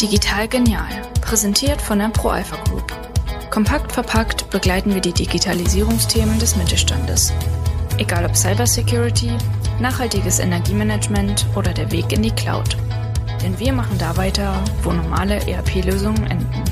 Digital 0.00 0.46
Genial, 0.46 1.02
präsentiert 1.20 1.82
von 1.82 1.98
der 1.98 2.10
ProAlpha 2.10 2.54
Group. 2.62 2.86
Kompakt 3.50 3.90
verpackt 3.90 4.48
begleiten 4.48 4.94
wir 4.94 5.00
die 5.00 5.12
Digitalisierungsthemen 5.12 6.38
des 6.38 6.54
Mittelstandes. 6.54 7.32
Egal 7.98 8.24
ob 8.24 8.36
Cybersecurity, 8.36 9.32
nachhaltiges 9.80 10.38
Energiemanagement 10.38 11.46
oder 11.56 11.72
der 11.74 11.90
Weg 11.90 12.12
in 12.12 12.22
die 12.22 12.30
Cloud. 12.30 12.76
Denn 13.42 13.58
wir 13.58 13.72
machen 13.72 13.98
da 13.98 14.16
weiter, 14.16 14.62
wo 14.84 14.92
normale 14.92 15.44
ERP-Lösungen 15.48 16.30
enden. 16.30 16.64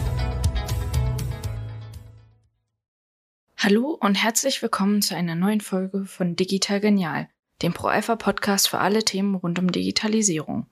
Hallo 3.56 3.98
und 4.00 4.14
herzlich 4.14 4.62
willkommen 4.62 5.02
zu 5.02 5.16
einer 5.16 5.34
neuen 5.34 5.60
Folge 5.60 6.04
von 6.04 6.36
Digital 6.36 6.78
Genial, 6.78 7.28
dem 7.62 7.72
ProAlpha 7.72 8.14
Podcast 8.14 8.68
für 8.68 8.78
alle 8.78 9.02
Themen 9.02 9.34
rund 9.34 9.58
um 9.58 9.72
Digitalisierung. 9.72 10.68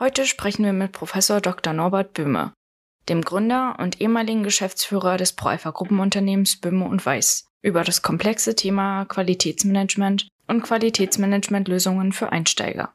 Heute 0.00 0.26
sprechen 0.26 0.64
wir 0.64 0.72
mit 0.72 0.92
Professor 0.92 1.40
Dr. 1.40 1.72
Norbert 1.72 2.12
Böhme, 2.12 2.52
dem 3.08 3.20
Gründer 3.20 3.74
und 3.80 4.00
ehemaligen 4.00 4.44
Geschäftsführer 4.44 5.16
des 5.16 5.32
Proalpha 5.32 5.70
Gruppenunternehmens 5.70 6.60
Böhme 6.60 6.84
und 6.84 7.04
Weiß, 7.04 7.48
über 7.62 7.82
das 7.82 8.00
komplexe 8.00 8.54
Thema 8.54 9.06
Qualitätsmanagement 9.06 10.28
und 10.46 10.62
Qualitätsmanagementlösungen 10.62 12.12
für 12.12 12.30
Einsteiger. 12.30 12.94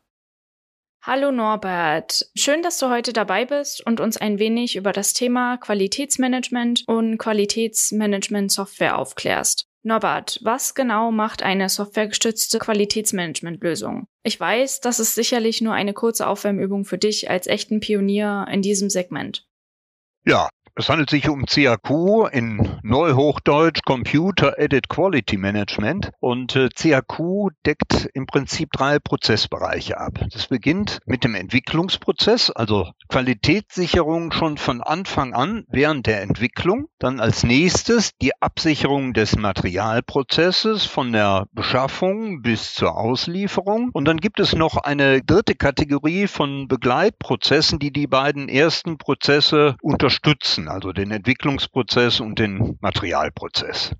Hallo 1.01 1.33
Norbert, 1.33 2.29
schön, 2.37 2.61
dass 2.61 2.77
du 2.77 2.89
heute 2.89 3.11
dabei 3.11 3.43
bist 3.43 3.85
und 3.85 3.99
uns 3.99 4.15
ein 4.15 4.39
wenig 4.39 4.77
über 4.77 4.93
das 4.93 5.11
Thema 5.11 5.57
Qualitätsmanagement 5.57 6.85
und 6.87 7.17
Qualitätsmanagement-Software 7.17 8.97
aufklärst. 8.97 9.65
Norbert, 9.83 10.39
was 10.43 10.75
genau 10.75 11.11
macht 11.11 11.43
eine 11.43 11.67
softwaregestützte 11.67 12.57
Qualitätsmanagementlösung? 12.57 14.07
Ich 14.23 14.39
weiß, 14.39 14.79
das 14.79 15.01
ist 15.01 15.13
sicherlich 15.13 15.59
nur 15.61 15.73
eine 15.73 15.93
kurze 15.93 16.27
Aufwärmübung 16.27 16.85
für 16.85 16.97
dich 16.97 17.29
als 17.29 17.47
echten 17.47 17.81
Pionier 17.81 18.47
in 18.49 18.61
diesem 18.61 18.89
Segment. 18.89 19.45
Ja, 20.25 20.47
es 20.75 20.89
handelt 20.89 21.11
sich 21.11 21.29
um 21.29 21.45
CAQ 21.45 22.29
in 22.31 22.79
Neuhochdeutsch 22.81 23.81
Computer 23.85 24.57
Edit 24.57 24.89
Quality 24.89 25.37
Management 25.37 26.11
und 26.19 26.55
äh, 26.55 26.69
CAQ 26.69 27.51
deckt 27.63 28.09
im 28.15 28.25
Prinzip 28.25 28.71
drei 28.71 28.97
Prozessbereiche 28.97 29.99
ab. 29.99 30.19
Das 30.31 30.47
beginnt 30.47 30.97
mit 31.05 31.23
dem 31.23 31.35
Entwicklungsprozess, 31.35 32.49
also 32.49 32.89
Qualitätssicherung 33.07 34.31
schon 34.31 34.57
von 34.57 34.81
Anfang 34.81 35.33
an 35.33 35.65
während 35.69 36.07
der 36.07 36.23
Entwicklung. 36.23 36.87
Dann 36.97 37.19
als 37.19 37.43
nächstes 37.43 38.17
die 38.17 38.31
Absicherung 38.41 39.13
des 39.13 39.37
Materialprozesses 39.37 40.85
von 40.85 41.11
der 41.11 41.45
Beschaffung 41.51 42.41
bis 42.41 42.73
zur 42.73 42.97
Auslieferung. 42.97 43.91
Und 43.93 44.05
dann 44.05 44.17
gibt 44.17 44.39
es 44.39 44.53
noch 44.53 44.77
eine 44.77 45.21
dritte 45.21 45.53
Kategorie 45.53 46.25
von 46.25 46.67
Begleitprozessen, 46.67 47.77
die 47.77 47.91
die 47.91 48.07
beiden 48.07 48.49
ersten 48.49 48.97
Prozesse 48.97 49.75
unterstützen 49.83 50.62
nutzen, 50.63 50.67
also 50.69 50.93
den 50.93 51.11
Entwicklungsprozess 51.11 52.19
und 52.19 52.39
den 52.39 52.77
Materialprozess. 52.81 53.95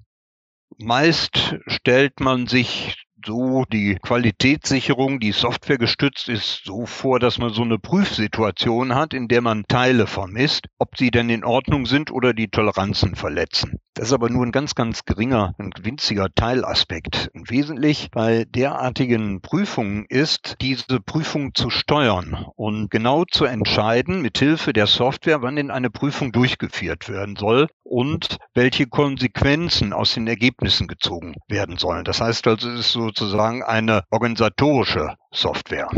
Meist 0.78 1.55
stellt 1.67 2.20
man 2.20 2.47
sich 2.47 3.02
so 3.25 3.63
die 3.71 3.97
Qualitätssicherung, 4.02 5.19
die 5.19 5.31
Software 5.31 5.77
gestützt 5.77 6.29
ist, 6.29 6.61
so 6.66 6.85
vor, 6.85 7.19
dass 7.19 7.38
man 7.38 7.52
so 7.52 7.61
eine 7.61 7.80
Prüfsituation 7.80 8.95
hat, 8.95 9.13
in 9.13 9.27
der 9.27 9.41
man 9.41 9.63
Teile 9.67 10.07
vermisst, 10.07 10.67
ob 10.80 10.97
sie 10.97 11.11
denn 11.11 11.30
in 11.30 11.43
Ordnung 11.43 11.85
sind 11.85 12.11
oder 12.11 12.33
die 12.33 12.49
Toleranzen 12.49 13.15
verletzen. 13.15 13.80
Das 13.95 14.07
ist 14.07 14.13
aber 14.13 14.30
nur 14.30 14.43
ein 14.43 14.52
ganz, 14.52 14.73
ganz 14.73 15.05
geringer, 15.05 15.53
ein 15.59 15.71
winziger 15.81 16.30
Teilaspekt. 16.33 17.30
Wesentlich 17.33 18.09
bei 18.11 18.43
derartigen 18.45 19.41
Prüfungen 19.41 20.05
ist, 20.09 20.55
diese 20.61 20.99
Prüfung 20.99 21.53
zu 21.53 21.69
steuern 21.69 22.45
und 22.55 22.89
genau 22.89 23.23
zu 23.25 23.45
entscheiden, 23.45 24.23
mithilfe 24.23 24.73
der 24.73 24.87
Software, 24.87 25.43
wann 25.43 25.58
denn 25.58 25.69
eine 25.69 25.91
Prüfung 25.91 26.31
durchgeführt 26.31 27.08
werden 27.08 27.35
soll 27.35 27.67
und 27.83 28.37
welche 28.55 28.87
Konsequenzen 28.87 29.93
aus 29.93 30.15
den 30.15 30.25
Ergebnissen 30.25 30.87
gezogen 30.87 31.36
werden 31.48 31.77
sollen. 31.77 32.03
Das 32.03 32.19
heißt 32.19 32.48
also, 32.48 32.69
es 32.71 32.87
ist 32.87 32.92
sozusagen 33.15 33.63
eine 33.63 34.03
organisatorische 34.09 35.15
Software. 35.31 35.89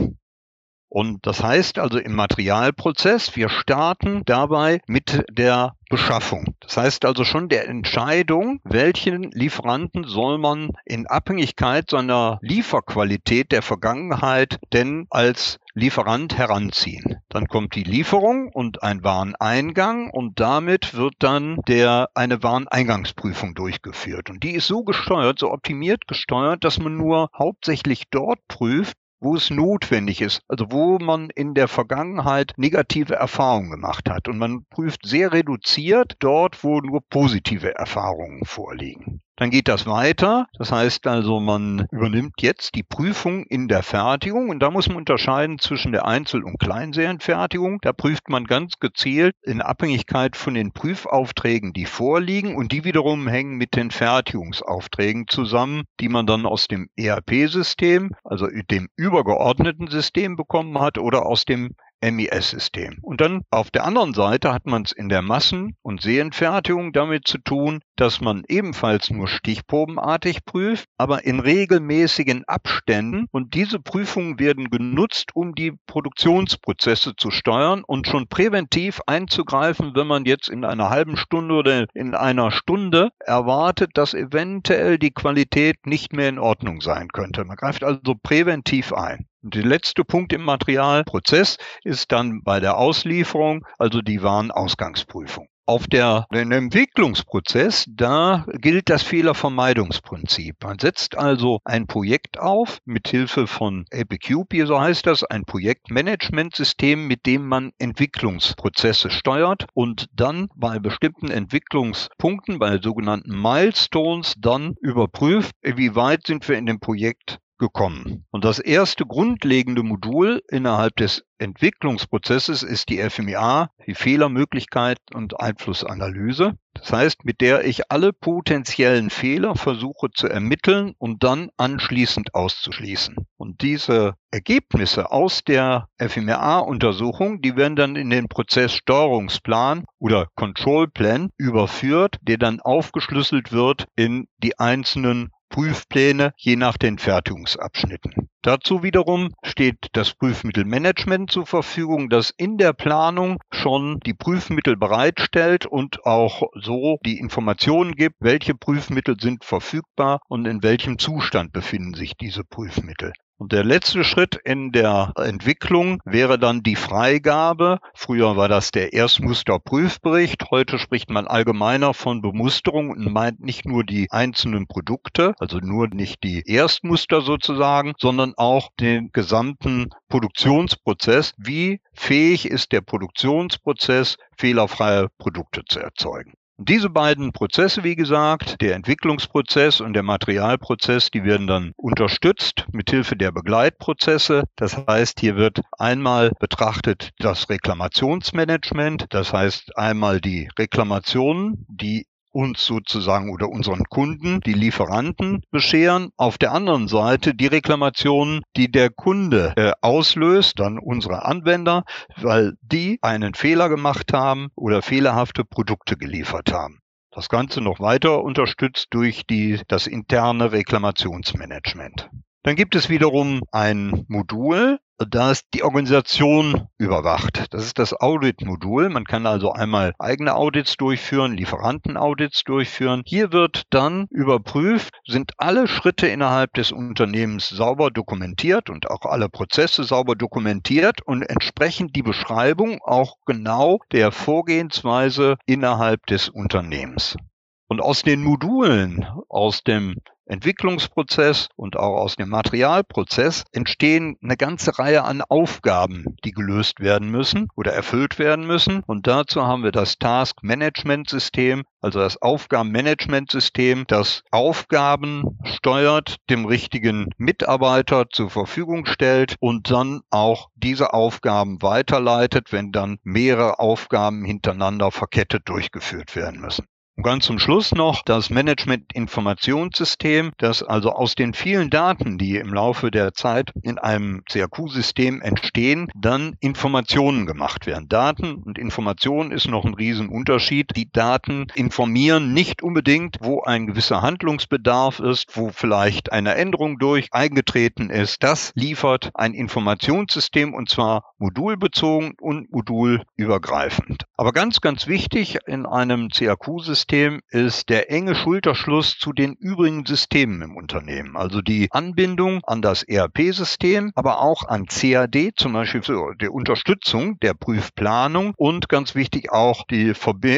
Und 0.95 1.27
das 1.27 1.43
heißt 1.43 1.77
also 1.77 1.97
im 1.97 2.15
Materialprozess, 2.15 3.35
wir 3.35 3.49
starten 3.49 4.21
dabei 4.25 4.79
mit 4.87 5.25
der 5.29 5.75
Beschaffung. 5.89 6.55
Das 6.61 6.77
heißt 6.77 7.03
also 7.03 7.25
schon 7.25 7.49
der 7.49 7.67
Entscheidung, 7.67 8.61
welchen 8.63 9.29
Lieferanten 9.31 10.05
soll 10.05 10.37
man 10.37 10.69
in 10.85 11.05
Abhängigkeit 11.05 11.89
seiner 11.89 12.39
Lieferqualität 12.41 13.51
der 13.51 13.61
Vergangenheit 13.61 14.57
denn 14.71 15.05
als 15.09 15.59
Lieferant 15.73 16.37
heranziehen. 16.37 17.17
Dann 17.27 17.47
kommt 17.47 17.75
die 17.75 17.83
Lieferung 17.83 18.47
und 18.53 18.81
ein 18.81 19.03
Wareneingang 19.03 20.09
und 20.11 20.39
damit 20.39 20.93
wird 20.93 21.15
dann 21.19 21.57
der, 21.67 22.07
eine 22.13 22.41
Wareneingangsprüfung 22.41 23.53
durchgeführt. 23.53 24.29
Und 24.29 24.43
die 24.43 24.51
ist 24.51 24.67
so 24.67 24.85
gesteuert, 24.85 25.39
so 25.39 25.51
optimiert 25.51 26.07
gesteuert, 26.07 26.63
dass 26.63 26.79
man 26.79 26.95
nur 26.95 27.29
hauptsächlich 27.37 28.03
dort 28.09 28.39
prüft, 28.47 28.95
wo 29.19 29.35
es 29.35 29.49
notwendig 29.49 30.21
ist, 30.21 30.41
also 30.47 30.71
wo 30.71 30.99
man 30.99 31.29
in 31.29 31.53
der 31.53 31.67
Vergangenheit 31.67 32.53
negative 32.57 33.15
Erfahrungen 33.15 33.71
gemacht 33.71 34.09
hat. 34.09 34.27
Und 34.27 34.37
man 34.37 34.65
prüft 34.69 35.05
sehr 35.05 35.31
reduziert 35.31 36.15
dort, 36.19 36.63
wo 36.63 36.79
nur 36.79 37.01
positive 37.09 37.75
Erfahrungen 37.75 38.45
vorliegen. 38.45 39.21
Dann 39.37 39.49
geht 39.49 39.67
das 39.67 39.85
weiter. 39.85 40.47
Das 40.57 40.71
heißt 40.71 41.07
also, 41.07 41.39
man 41.41 41.87
übernimmt 41.91 42.41
jetzt 42.41 42.75
die 42.75 42.83
Prüfung 42.83 43.45
in 43.45 43.67
der 43.67 43.83
Fertigung 43.83 44.49
und 44.49 44.59
da 44.59 44.71
muss 44.71 44.87
man 44.87 44.97
unterscheiden 44.97 45.59
zwischen 45.59 45.91
der 45.91 46.05
Einzel- 46.05 46.43
und 46.43 46.57
Kleinserienfertigung. 46.57 47.79
Da 47.81 47.91
prüft 47.91 48.29
man 48.29 48.45
ganz 48.45 48.79
gezielt 48.79 49.35
in 49.43 49.61
Abhängigkeit 49.61 50.37
von 50.37 50.53
den 50.53 50.71
Prüfaufträgen, 50.71 51.73
die 51.73 51.85
vorliegen 51.85 52.55
und 52.55 52.71
die 52.71 52.85
wiederum 52.85 53.27
hängen 53.27 53.57
mit 53.57 53.75
den 53.75 53.91
Fertigungsaufträgen 53.91 55.27
zusammen, 55.27 55.83
die 55.99 56.09
man 56.09 56.25
dann 56.25 56.45
aus 56.45 56.67
dem 56.67 56.89
ERP-System, 56.95 58.11
also 58.23 58.47
dem 58.71 58.87
übergeordneten 58.95 59.87
System 59.87 60.37
bekommen 60.37 60.79
hat 60.79 60.97
oder 60.97 61.25
aus 61.25 61.43
dem 61.43 61.75
MES-System. 62.01 62.97
Und 63.01 63.21
dann 63.21 63.41
auf 63.49 63.71
der 63.71 63.85
anderen 63.85 64.13
Seite 64.13 64.53
hat 64.53 64.65
man 64.65 64.83
es 64.83 64.91
in 64.91 65.09
der 65.09 65.21
Massen- 65.21 65.75
und 65.81 66.01
Serienfertigung 66.01 66.93
damit 66.93 67.27
zu 67.27 67.37
tun, 67.37 67.81
dass 67.95 68.21
man 68.21 68.43
ebenfalls 68.47 69.09
nur 69.09 69.27
stichprobenartig 69.27 70.45
prüft, 70.45 70.87
aber 70.97 71.25
in 71.25 71.39
regelmäßigen 71.39 72.43
Abständen. 72.45 73.25
Und 73.31 73.53
diese 73.53 73.79
Prüfungen 73.79 74.39
werden 74.39 74.69
genutzt, 74.69 75.31
um 75.33 75.55
die 75.55 75.73
Produktionsprozesse 75.87 77.15
zu 77.15 77.31
steuern 77.31 77.83
und 77.85 78.07
schon 78.07 78.27
präventiv 78.27 79.01
einzugreifen, 79.07 79.95
wenn 79.95 80.07
man 80.07 80.25
jetzt 80.25 80.49
in 80.49 80.65
einer 80.65 80.89
halben 80.89 81.17
Stunde 81.17 81.55
oder 81.55 81.85
in 81.93 82.15
einer 82.15 82.51
Stunde 82.51 83.09
erwartet, 83.19 83.91
dass 83.93 84.13
eventuell 84.13 84.99
die 84.99 85.11
Qualität 85.11 85.85
nicht 85.85 86.13
mehr 86.13 86.29
in 86.29 86.39
Ordnung 86.39 86.81
sein 86.81 87.07
könnte. 87.09 87.45
Man 87.45 87.57
greift 87.57 87.83
also 87.83 88.15
präventiv 88.21 88.93
ein. 88.93 89.25
Der 89.47 89.63
letzte 89.63 90.03
Punkt 90.03 90.33
im 90.33 90.41
Materialprozess 90.41 91.59
ist 91.83 92.11
dann 92.11 92.41
bei 92.41 92.59
der 92.59 92.79
Auslieferung, 92.79 93.63
also 93.77 94.01
die 94.01 94.23
Warenausgangsprüfung. 94.23 95.49
Auf 95.67 95.85
der, 95.85 96.25
den 96.33 96.51
Entwicklungsprozess, 96.51 97.85
da 97.87 98.47
gilt 98.53 98.89
das 98.89 99.03
Fehlervermeidungsprinzip. 99.03 100.55
Man 100.63 100.79
setzt 100.79 101.15
also 101.15 101.59
ein 101.63 101.85
Projekt 101.85 102.39
auf 102.39 102.79
mit 102.85 103.07
Hilfe 103.07 103.45
von 103.45 103.85
APQP, 103.93 104.65
so 104.65 104.81
heißt 104.81 105.05
das, 105.05 105.23
ein 105.23 105.45
Projektmanagementsystem, 105.45 107.05
mit 107.05 107.27
dem 107.27 107.47
man 107.47 107.71
Entwicklungsprozesse 107.77 109.11
steuert 109.11 109.67
und 109.75 110.07
dann 110.11 110.49
bei 110.55 110.79
bestimmten 110.79 111.29
Entwicklungspunkten, 111.29 112.57
bei 112.57 112.79
sogenannten 112.79 113.39
Milestones, 113.39 114.33
dann 114.39 114.73
überprüft, 114.81 115.53
wie 115.61 115.93
weit 115.93 116.25
sind 116.25 116.49
wir 116.49 116.57
in 116.57 116.65
dem 116.65 116.79
Projekt 116.79 117.39
gekommen. 117.57 118.25
Und 118.31 118.45
das 118.45 118.59
erste 118.59 119.05
grundlegende 119.05 119.83
Modul 119.83 120.41
innerhalb 120.49 120.95
des 120.97 121.23
Entwicklungsprozesses 121.37 122.63
ist 122.63 122.89
die 122.89 122.97
FMEA, 122.97 123.69
die 123.85 123.95
Fehlermöglichkeit 123.95 124.99
und 125.13 125.39
Einflussanalyse. 125.39 126.57
Das 126.73 126.91
heißt, 126.91 127.25
mit 127.25 127.41
der 127.41 127.65
ich 127.65 127.91
alle 127.91 128.13
potenziellen 128.13 129.09
Fehler 129.09 129.55
versuche 129.55 130.11
zu 130.11 130.27
ermitteln 130.27 130.93
und 130.97 131.23
dann 131.23 131.49
anschließend 131.57 132.35
auszuschließen. 132.35 133.15
Und 133.37 133.61
diese 133.61 134.15
Ergebnisse 134.31 135.11
aus 135.11 135.43
der 135.43 135.87
FMEA-Untersuchung, 135.97 137.41
die 137.41 137.55
werden 137.55 137.75
dann 137.75 137.95
in 137.95 138.09
den 138.09 138.27
Prozesssteuerungsplan 138.27 139.85
oder 139.99 140.27
Control 140.35 140.89
Plan 140.89 141.29
überführt, 141.37 142.17
der 142.21 142.37
dann 142.37 142.59
aufgeschlüsselt 142.59 143.51
wird 143.51 143.87
in 143.95 144.27
die 144.37 144.59
einzelnen 144.59 145.29
Prüfpläne 145.49 146.33
je 146.37 146.55
nach 146.55 146.77
den 146.77 146.97
Fertigungsabschnitten. 146.97 148.29
Dazu 148.41 148.83
wiederum 148.83 149.33
steht 149.43 149.87
das 149.93 150.13
Prüfmittelmanagement 150.13 151.31
zur 151.31 151.45
Verfügung, 151.45 152.09
das 152.09 152.31
in 152.35 152.57
der 152.57 152.73
Planung 152.73 153.39
schon 153.51 153.99
die 154.01 154.13
Prüfmittel 154.13 154.77
bereitstellt 154.77 155.65
und 155.65 156.05
auch 156.05 156.43
so 156.53 156.97
die 157.05 157.17
Informationen 157.17 157.95
gibt, 157.95 158.15
welche 158.19 158.53
Prüfmittel 158.53 159.15
sind 159.19 159.45
verfügbar 159.45 160.19
und 160.27 160.45
in 160.45 160.61
welchem 160.61 160.99
Zustand 160.99 161.53
befinden 161.53 161.93
sich 161.93 162.15
diese 162.17 162.43
Prüfmittel. 162.43 163.13
Und 163.37 163.51
der 163.51 163.65
letzte 163.65 164.05
Schritt 164.05 164.39
in 164.45 164.71
der 164.71 165.11
Entwicklung 165.17 166.01
wäre 166.05 166.39
dann 166.39 166.63
die 166.63 166.77
Freigabe. 166.77 167.79
Früher 167.93 168.37
war 168.37 168.47
das 168.47 168.71
der 168.71 168.93
Erstmusterprüfbericht. 168.93 170.51
Heute 170.51 170.79
spricht 170.79 171.09
man 171.09 171.27
allgemeiner 171.27 171.93
von 171.93 172.21
Bemusterung 172.21 172.91
und 172.91 173.11
meint 173.11 173.41
nicht 173.41 173.65
nur 173.65 173.83
die 173.83 174.07
einzelnen 174.09 174.67
Produkte, 174.67 175.33
also 175.37 175.57
nur 175.57 175.89
nicht 175.89 176.23
die 176.23 176.43
Erstmuster 176.45 177.19
sozusagen, 177.19 177.93
sondern 177.99 178.33
auch 178.37 178.69
den 178.79 179.09
gesamten 179.11 179.89
Produktionsprozess. 180.07 181.33
Wie 181.37 181.81
fähig 181.93 182.45
ist 182.45 182.71
der 182.71 182.81
Produktionsprozess, 182.81 184.15
fehlerfreie 184.37 185.09
Produkte 185.17 185.63
zu 185.67 185.79
erzeugen? 185.81 186.35
Diese 186.57 186.89
beiden 186.89 187.33
Prozesse, 187.33 187.83
wie 187.83 187.97
gesagt, 187.97 188.61
der 188.61 188.75
Entwicklungsprozess 188.75 189.81
und 189.81 189.93
der 189.93 190.03
Materialprozess, 190.03 191.11
die 191.11 191.25
werden 191.25 191.47
dann 191.47 191.73
unterstützt 191.75 192.65
mithilfe 192.71 193.17
der 193.17 193.33
Begleitprozesse. 193.33 194.43
Das 194.55 194.77
heißt, 194.87 195.19
hier 195.19 195.35
wird 195.35 195.59
einmal 195.77 196.31
betrachtet 196.39 197.11
das 197.19 197.49
Reklamationsmanagement, 197.49 199.07
das 199.09 199.33
heißt 199.33 199.77
einmal 199.77 200.21
die 200.21 200.49
Reklamationen, 200.57 201.65
die 201.67 202.07
uns 202.35 202.65
sozusagen 202.65 203.31
oder 203.31 203.47
unseren 203.49 203.85
Kunden, 203.85 204.41
die 204.41 204.53
Lieferanten 204.53 205.41
bescheren. 205.51 206.09
Auf 206.17 206.37
der 206.37 206.51
anderen 206.51 206.89
Seite 206.89 207.33
die 207.33 207.47
Reklamationen, 207.47 208.41
die 208.57 208.69
der 208.69 208.89
Kunde 208.89 209.53
äh, 209.55 209.71
auslöst, 209.81 210.59
dann 210.59 210.77
unsere 210.77 211.23
Anwender, 211.23 211.85
weil 212.17 212.53
die 212.61 212.99
einen 213.01 213.33
Fehler 213.33 213.69
gemacht 213.69 214.11
haben 214.11 214.49
oder 214.55 214.81
fehlerhafte 214.81 215.45
Produkte 215.45 215.95
geliefert 215.95 216.51
haben. 216.51 216.79
Das 217.11 217.29
Ganze 217.29 217.61
noch 217.61 217.79
weiter 217.79 218.21
unterstützt 218.21 218.87
durch 218.89 219.25
die, 219.25 219.61
das 219.69 219.87
interne 219.87 220.51
Reklamationsmanagement. 220.51 222.09
Dann 222.43 222.57
gibt 222.57 222.75
es 222.75 222.89
wiederum 222.89 223.41
ein 223.51 224.05
Modul, 224.09 224.79
das 224.97 225.41
die 225.53 225.63
Organisation 225.63 226.67
überwacht. 226.77 227.53
Das 227.53 227.65
ist 227.65 227.79
das 227.79 227.93
Audit-Modul. 227.93 228.89
Man 228.89 229.03
kann 229.03 229.25
also 229.25 229.51
einmal 229.51 229.93
eigene 229.99 230.35
Audits 230.35 230.77
durchführen, 230.77 231.35
Lieferanten-Audits 231.35 232.43
durchführen. 232.43 233.03
Hier 233.05 233.31
wird 233.33 233.63
dann 233.69 234.07
überprüft, 234.09 234.95
sind 235.05 235.33
alle 235.37 235.67
Schritte 235.67 236.07
innerhalb 236.07 236.53
des 236.53 236.71
Unternehmens 236.71 237.49
sauber 237.49 237.91
dokumentiert 237.91 238.69
und 238.69 238.89
auch 238.89 239.05
alle 239.05 239.29
Prozesse 239.29 239.83
sauber 239.83 240.15
dokumentiert 240.15 241.01
und 241.01 241.23
entsprechend 241.23 241.95
die 241.95 242.03
Beschreibung 242.03 242.79
auch 242.83 243.15
genau 243.25 243.79
der 243.91 244.11
Vorgehensweise 244.11 245.37
innerhalb 245.45 246.05
des 246.05 246.29
Unternehmens. 246.29 247.17
Und 247.67 247.81
aus 247.81 248.03
den 248.03 248.23
Modulen, 248.23 249.05
aus 249.27 249.63
dem 249.63 249.95
Entwicklungsprozess 250.27 251.49
und 251.55 251.77
auch 251.77 251.97
aus 251.97 252.15
dem 252.15 252.29
Materialprozess 252.29 253.43
entstehen 253.51 254.17
eine 254.23 254.37
ganze 254.37 254.77
Reihe 254.79 255.03
an 255.03 255.21
Aufgaben, 255.21 256.17
die 256.23 256.31
gelöst 256.31 256.79
werden 256.79 257.09
müssen 257.09 257.47
oder 257.55 257.73
erfüllt 257.73 258.17
werden 258.17 258.47
müssen. 258.47 258.81
Und 258.87 259.07
dazu 259.07 259.45
haben 259.45 259.63
wir 259.63 259.71
das 259.71 259.97
Task 259.99 260.41
Management 260.41 261.09
System, 261.09 261.63
also 261.79 261.99
das 261.99 262.21
Aufgabenmanagementsystem, 262.21 263.85
das 263.87 264.23
Aufgaben 264.31 265.39
steuert, 265.43 266.17
dem 266.29 266.45
richtigen 266.45 267.09
Mitarbeiter 267.17 268.09
zur 268.09 268.31
Verfügung 268.31 268.87
stellt 268.87 269.35
und 269.39 269.69
dann 269.69 270.01
auch 270.09 270.49
diese 270.55 270.93
Aufgaben 270.93 271.61
weiterleitet, 271.61 272.51
wenn 272.51 272.71
dann 272.71 272.97
mehrere 273.03 273.59
Aufgaben 273.59 274.25
hintereinander 274.25 274.91
verkettet 274.91 275.47
durchgeführt 275.47 276.15
werden 276.15 276.41
müssen. 276.41 276.65
Und 276.97 277.03
ganz 277.03 277.25
zum 277.25 277.39
Schluss 277.39 277.75
noch 277.75 278.03
das 278.03 278.29
Management-Informationssystem, 278.29 280.31
das 280.37 280.63
also 280.63 280.91
aus 280.91 281.15
den 281.15 281.33
vielen 281.33 281.69
Daten, 281.69 282.17
die 282.17 282.37
im 282.37 282.53
Laufe 282.53 282.89
der 282.89 283.13
Zeit 283.13 283.51
in 283.63 283.77
einem 283.77 284.23
CRQ-System 284.23 285.21
entstehen, 285.21 285.91
dann 285.93 286.37
Informationen 286.39 287.25
gemacht 287.25 287.65
werden. 287.65 287.89
Daten 287.89 288.35
und 288.35 288.57
Informationen 288.57 289.33
ist 289.33 289.49
noch 289.49 289.65
ein 289.65 289.73
Riesenunterschied. 289.73 290.71
Die 290.77 290.89
Daten 290.89 291.47
informieren 291.53 292.33
nicht 292.33 292.63
unbedingt, 292.63 293.17
wo 293.19 293.41
ein 293.41 293.67
gewisser 293.67 294.01
Handlungsbedarf 294.01 295.01
ist, 295.01 295.35
wo 295.35 295.49
vielleicht 295.49 296.13
eine 296.13 296.35
Änderung 296.35 296.79
durch 296.79 297.09
eingetreten 297.11 297.89
ist. 297.89 298.23
Das 298.23 298.53
liefert 298.55 299.11
ein 299.15 299.33
Informationssystem 299.33 300.53
und 300.53 300.69
zwar 300.69 301.11
modulbezogen 301.17 302.13
und 302.21 302.53
modulübergreifend. 302.53 304.05
Aber 304.15 304.31
ganz, 304.31 304.61
ganz 304.61 304.87
wichtig 304.87 305.39
in 305.45 305.65
einem 305.65 306.07
CRQ-System 306.07 306.84
System 306.85 307.21
ist 307.31 307.69
der 307.69 307.89
enge 307.91 308.13
Schulterschluss 308.13 308.99
zu 308.99 309.11
den 309.11 309.33
übrigen 309.33 309.87
Systemen 309.87 310.43
im 310.43 310.55
Unternehmen. 310.55 311.17
Also 311.17 311.41
die 311.41 311.67
Anbindung 311.71 312.43
an 312.43 312.61
das 312.61 312.83
ERP-System, 312.83 313.91
aber 313.95 314.21
auch 314.21 314.47
an 314.47 314.67
CAD, 314.67 315.31
zum 315.35 315.53
Beispiel 315.53 315.81
für 315.81 316.13
die 316.21 316.29
Unterstützung 316.29 317.19
der 317.21 317.33
Prüfplanung 317.33 318.35
und 318.37 318.69
ganz 318.69 318.93
wichtig 318.93 319.31
auch 319.31 319.63
die 319.65 319.93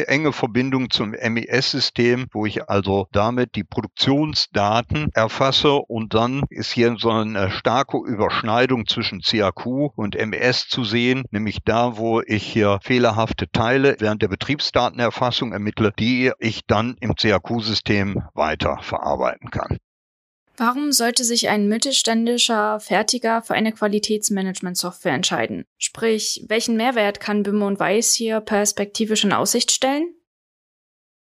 enge 0.06 0.32
Verbindung 0.32 0.88
zum 0.88 1.10
MES-System, 1.10 2.28
wo 2.32 2.46
ich 2.46 2.66
also 2.70 3.08
damit 3.12 3.54
die 3.54 3.64
Produktionsdaten 3.64 5.10
erfasse 5.12 5.74
und 5.74 6.14
dann 6.14 6.44
ist 6.48 6.72
hier 6.72 6.96
so 6.98 7.10
eine 7.10 7.50
starke 7.50 7.98
Überschneidung 7.98 8.86
zwischen 8.86 9.20
CAQ 9.20 9.66
und 9.96 10.16
MES 10.16 10.66
zu 10.66 10.82
sehen, 10.82 11.24
nämlich 11.30 11.58
da, 11.62 11.98
wo 11.98 12.22
ich 12.22 12.42
hier 12.42 12.78
fehlerhafte 12.82 13.50
Teile 13.52 13.96
während 13.98 14.22
der 14.22 14.28
Betriebsdatenerfassung 14.28 15.52
ermittle, 15.52 15.92
die 15.98 16.32
ich 16.38 16.62
dann 16.66 16.96
im 17.00 17.14
CAQ-System 17.14 18.22
weiter 18.34 18.78
verarbeiten 18.80 19.50
kann. 19.50 19.78
Warum 20.56 20.90
sollte 20.90 21.22
sich 21.22 21.48
ein 21.48 21.68
mittelständischer 21.68 22.80
Fertiger 22.80 23.42
für 23.42 23.54
eine 23.54 23.72
Qualitätsmanagement-Software 23.72 25.12
entscheiden? 25.12 25.64
Sprich, 25.78 26.44
welchen 26.48 26.76
Mehrwert 26.76 27.20
kann 27.20 27.44
Böhme 27.44 27.64
und 27.64 27.78
Weiß 27.78 28.12
hier 28.14 28.40
perspektivisch 28.40 29.22
in 29.24 29.32
Aussicht 29.32 29.70
stellen? 29.70 30.17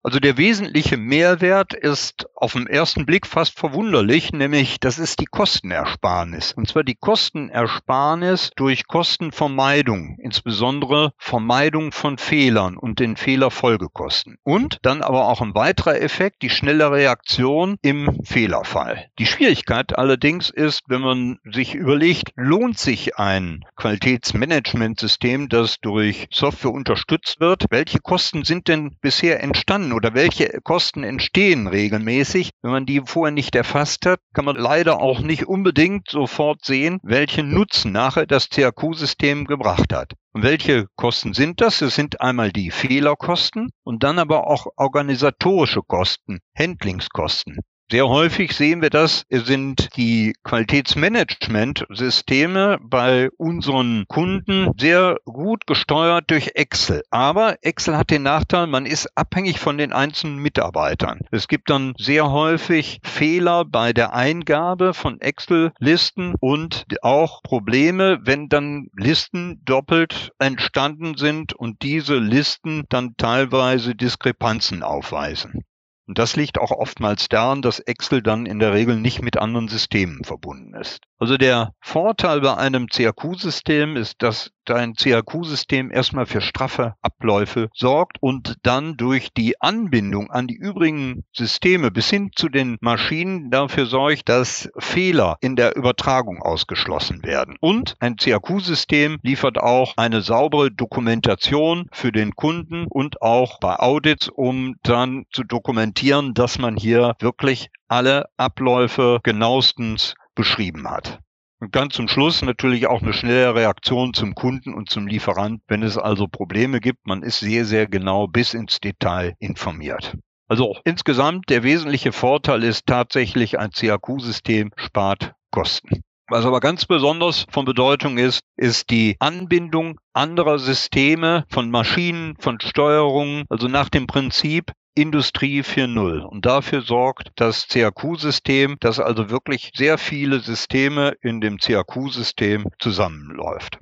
Also 0.03 0.19
der 0.19 0.39
wesentliche 0.39 0.97
Mehrwert 0.97 1.75
ist 1.75 2.27
auf 2.35 2.55
den 2.55 2.67
ersten 2.67 3.05
Blick 3.05 3.27
fast 3.27 3.59
verwunderlich, 3.59 4.33
nämlich 4.33 4.81
das 4.81 4.99
ist 4.99 5.21
die 5.21 5.27
Kostenersparnis. 5.27 6.53
Und 6.53 6.69
zwar 6.69 6.85
die 6.85 6.95
Kostenersparnis 6.95 8.51
durch 8.57 8.87
Kostenvermeidung, 8.87 10.17
insbesondere 10.19 11.13
Vermeidung 11.19 11.93
von 11.93 12.17
Fehlern 12.17 12.79
und 12.79 12.99
den 12.99 13.17
Fehlerfolgekosten. 13.17 14.39
Und 14.43 14.79
dann 14.83 15.03
aber 15.03 15.29
auch 15.29 15.43
ein 15.43 15.55
weiterer 15.55 16.01
Effekt, 16.01 16.41
die 16.41 16.49
schnelle 16.49 16.91
Reaktion 16.91 17.77
im 17.83 18.25
Fehlerfall. 18.25 19.11
Die 19.19 19.27
Schwierigkeit 19.27 19.99
allerdings 19.99 20.49
ist, 20.49 20.81
wenn 20.89 21.03
man 21.03 21.41
sich 21.45 21.75
überlegt, 21.75 22.33
lohnt 22.37 22.79
sich 22.79 23.19
ein 23.19 23.67
Qualitätsmanagementsystem, 23.77 25.51
das 25.51 25.79
durch 25.81 26.27
Software 26.33 26.73
unterstützt 26.73 27.39
wird? 27.39 27.67
Welche 27.69 27.99
Kosten 27.99 28.45
sind 28.45 28.67
denn 28.69 28.97
bisher 29.03 29.43
entstanden? 29.43 29.90
Oder 29.93 30.15
welche 30.15 30.61
Kosten 30.63 31.05
entstehen 31.05 31.67
regelmäßig. 31.67 32.51
Wenn 32.63 32.71
man 32.71 32.87
die 32.87 33.03
vorher 33.05 33.33
nicht 33.33 33.55
erfasst 33.55 34.07
hat, 34.07 34.21
kann 34.35 34.45
man 34.45 34.57
leider 34.57 35.01
auch 35.01 35.21
nicht 35.21 35.47
unbedingt 35.47 36.09
sofort 36.09 36.65
sehen, 36.65 36.99
welchen 37.03 37.53
Nutzen 37.53 37.93
nachher 37.93 38.27
das 38.27 38.49
CAQ-System 38.49 39.45
gebracht 39.47 39.93
hat. 39.93 40.15
Und 40.33 40.43
welche 40.43 40.87
Kosten 40.97 41.35
sind 41.35 41.61
das? 41.61 41.81
Es 41.81 41.95
sind 41.95 42.21
einmal 42.21 42.53
die 42.53 42.71
Fehlerkosten 42.71 43.71
und 43.83 44.03
dann 44.03 44.19
aber 44.19 44.47
auch 44.47 44.67
organisatorische 44.77 45.83
Kosten, 45.83 46.39
Handlingskosten. 46.57 47.59
Sehr 47.91 48.09
häufig 48.09 48.53
sehen 48.53 48.83
wir 48.83 48.91
das, 48.91 49.25
sind 49.31 49.97
die 49.97 50.35
Qualitätsmanagementsysteme 50.45 52.79
bei 52.81 53.31
unseren 53.37 54.05
Kunden 54.07 54.71
sehr 54.79 55.17
gut 55.25 55.67
gesteuert 55.67 56.31
durch 56.31 56.53
Excel. 56.55 57.03
Aber 57.11 57.57
Excel 57.63 57.97
hat 57.97 58.11
den 58.11 58.23
Nachteil, 58.23 58.69
man 58.69 58.87
ist 58.87 59.09
abhängig 59.17 59.59
von 59.59 59.77
den 59.77 59.93
einzelnen 59.93 60.39
Mitarbeitern. 60.39 61.19
Es 61.33 61.49
gibt 61.49 61.69
dann 61.69 61.95
sehr 61.99 62.31
häufig 62.31 63.01
Fehler 63.03 63.65
bei 63.65 63.93
der 63.93 64.15
Eingabe 64.15 64.95
von 64.95 65.21
Excel-Listen 65.21 66.37
und 66.39 66.87
auch 67.03 67.43
Probleme, 67.43 68.21
wenn 68.23 68.49
dann 68.49 68.87
Listen 68.97 69.63
doppelt 69.65 70.31
entstanden 70.39 71.17
sind 71.17 71.55
und 71.55 71.83
diese 71.83 72.19
Listen 72.19 72.85
dann 72.89 73.17
teilweise 73.17 73.97
Diskrepanzen 73.97 74.85
aufweisen. 74.85 75.65
Und 76.11 76.19
das 76.19 76.35
liegt 76.35 76.59
auch 76.59 76.73
oftmals 76.73 77.29
daran, 77.29 77.63
dass 77.63 77.79
Excel 77.79 78.21
dann 78.21 78.45
in 78.45 78.59
der 78.59 78.73
Regel 78.73 78.97
nicht 78.97 79.23
mit 79.23 79.37
anderen 79.37 79.69
Systemen 79.69 80.25
verbunden 80.25 80.75
ist. 80.75 81.07
Also 81.21 81.37
der 81.37 81.75
Vorteil 81.83 82.41
bei 82.41 82.57
einem 82.57 82.87
CAQ-System 82.87 83.95
ist, 83.97 84.23
dass 84.23 84.53
dein 84.65 84.95
CAQ-System 84.95 85.91
erstmal 85.91 86.25
für 86.25 86.41
straffe 86.41 86.95
Abläufe 87.03 87.69
sorgt 87.75 88.17
und 88.23 88.57
dann 88.63 88.97
durch 88.97 89.29
die 89.37 89.61
Anbindung 89.61 90.31
an 90.31 90.47
die 90.47 90.55
übrigen 90.55 91.25
Systeme 91.35 91.91
bis 91.91 92.09
hin 92.09 92.31
zu 92.35 92.49
den 92.49 92.79
Maschinen 92.81 93.51
dafür 93.51 93.85
sorgt, 93.85 94.31
dass 94.31 94.71
Fehler 94.79 95.37
in 95.43 95.57
der 95.57 95.77
Übertragung 95.77 96.41
ausgeschlossen 96.41 97.23
werden. 97.23 97.57
Und 97.61 97.97
ein 98.01 98.17
CAQ-System 98.17 99.19
liefert 99.23 99.59
auch 99.59 99.93
eine 99.99 100.23
saubere 100.23 100.71
Dokumentation 100.71 101.91
für 101.93 102.13
den 102.13 102.35
Kunden 102.35 102.87
und 102.89 103.21
auch 103.21 103.61
bei 103.61 103.79
Audits, 103.79 104.31
um 104.31 104.77
dann 104.85 105.27
zu 105.31 105.45
dokumentieren, 105.45 106.33
dass 106.33 106.59
man 106.59 106.77
hier 106.77 107.15
wirklich 107.21 107.69
alle 107.89 108.27
Abläufe 108.39 109.19
genauestens 109.23 110.15
beschrieben 110.35 110.89
hat. 110.89 111.21
Und 111.61 111.73
ganz 111.73 111.95
zum 111.95 112.09
Schluss 112.09 112.41
natürlich 112.41 112.87
auch 112.87 113.03
eine 113.03 113.13
schnelle 113.13 113.55
Reaktion 113.55 114.15
zum 114.15 114.35
Kunden 114.35 114.73
und 114.73 114.89
zum 114.89 115.07
Lieferant, 115.07 115.61
wenn 115.69 115.83
es 115.83 115.99
also 115.99 116.27
Probleme 116.27 116.81
gibt. 116.81 117.07
Man 117.07 117.23
ist 117.23 117.41
sehr, 117.41 117.67
sehr 117.67 117.87
genau 117.87 118.27
bis 118.27 118.55
ins 118.55 118.81
Detail 118.81 119.35
informiert. 119.39 120.17
Also 120.49 120.77
insgesamt 120.85 121.51
der 121.51 121.63
wesentliche 121.63 122.13
Vorteil 122.13 122.65
ist 122.65 122.87
tatsächlich 122.87 123.59
ein 123.59 123.71
CAQ-System 123.71 124.73
spart 124.77 125.35
Kosten. 125.51 126.03
Was 126.29 126.47
aber 126.47 126.61
ganz 126.61 126.87
besonders 126.87 127.47
von 127.51 127.65
Bedeutung 127.65 128.17
ist, 128.17 128.41
ist 128.57 128.91
die 128.91 129.17
Anbindung 129.19 129.99
anderer 130.13 130.59
Systeme 130.59 131.45
von 131.49 131.71
Maschinen, 131.71 132.37
von 132.39 132.61
Steuerungen, 132.61 133.45
also 133.49 133.67
nach 133.67 133.89
dem 133.89 134.07
Prinzip, 134.07 134.73
Industrie 135.01 135.63
4.0. 135.63 136.21
Und 136.21 136.47
dafür 136.47 136.83
sorgt 136.83 137.33
das 137.37 137.69
CAQ-System, 137.69 138.77
dass 138.81 139.01
also 139.01 139.31
wirklich 139.31 139.73
sehr 139.75 139.99
viele 139.99 140.41
Systeme 140.41 141.17
in 141.23 141.41
dem 141.41 141.59
CAQ-System 141.59 142.69
zusammenläuft. 142.79 143.79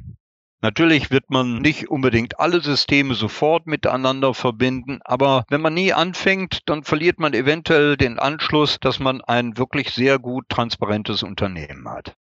Natürlich 0.61 1.13
wird 1.13 1.31
man 1.31 1.61
nicht 1.61 1.89
unbedingt 1.89 2.41
alle 2.41 2.61
Systeme 2.61 3.15
sofort 3.15 3.67
miteinander 3.67 4.35
verbinden, 4.35 4.99
aber 5.05 5.45
wenn 5.49 5.61
man 5.61 5.75
nie 5.75 5.93
anfängt, 5.93 6.69
dann 6.69 6.83
verliert 6.83 7.21
man 7.21 7.33
eventuell 7.33 7.97
den 7.97 8.19
Anschluss, 8.19 8.79
dass 8.81 8.99
man 8.99 9.21
ein 9.21 9.57
wirklich 9.57 9.91
sehr 9.91 10.19
gut 10.19 10.49
transparentes 10.49 11.23
Unternehmen 11.23 11.89
hat. 11.89 12.17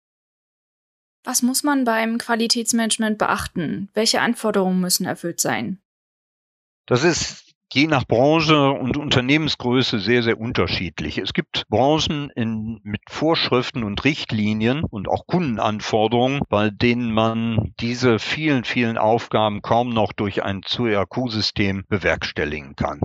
Was 1.24 1.42
muss 1.42 1.62
man 1.62 1.84
beim 1.84 2.18
Qualitätsmanagement 2.18 3.18
beachten? 3.18 3.90
Welche 3.92 4.20
Anforderungen 4.22 4.80
müssen 4.80 5.04
erfüllt 5.04 5.40
sein? 5.40 5.78
Das 6.86 7.04
ist 7.04 7.51
je 7.74 7.86
nach 7.86 8.04
Branche 8.06 8.70
und 8.70 8.96
Unternehmensgröße 8.96 9.98
sehr, 9.98 10.22
sehr 10.22 10.38
unterschiedlich. 10.38 11.18
Es 11.18 11.32
gibt 11.32 11.66
Branchen 11.68 12.30
in, 12.36 12.80
mit 12.82 13.00
Vorschriften 13.08 13.82
und 13.82 14.04
Richtlinien 14.04 14.84
und 14.84 15.08
auch 15.08 15.26
Kundenanforderungen, 15.26 16.42
bei 16.48 16.70
denen 16.70 17.12
man 17.12 17.72
diese 17.80 18.18
vielen, 18.18 18.64
vielen 18.64 18.98
Aufgaben 18.98 19.62
kaum 19.62 19.90
noch 19.90 20.12
durch 20.12 20.42
ein 20.42 20.60
CRQ-System 20.62 21.84
bewerkstelligen 21.88 22.76
kann. 22.76 23.00